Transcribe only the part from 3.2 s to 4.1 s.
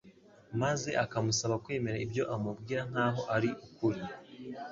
ari ukuri.